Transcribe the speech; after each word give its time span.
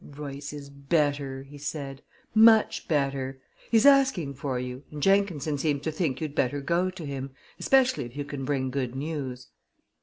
"Royce 0.03 0.51
is 0.51 0.71
better," 0.71 1.43
he 1.43 1.59
said; 1.59 2.01
"much 2.33 2.87
better. 2.87 3.39
He's 3.69 3.85
asking 3.85 4.33
for 4.33 4.57
you, 4.57 4.81
and 4.89 4.99
Jenkinson 4.99 5.59
seems 5.59 5.83
to 5.83 5.91
think 5.91 6.19
you'd 6.19 6.33
better 6.33 6.59
go 6.59 6.89
to 6.89 7.05
him, 7.05 7.35
especially 7.59 8.05
if 8.05 8.17
you 8.17 8.25
can 8.25 8.43
bring 8.43 8.71
good 8.71 8.95
news." 8.95 9.49